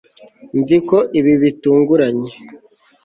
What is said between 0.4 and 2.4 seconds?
nzi ko ibi bitunguranye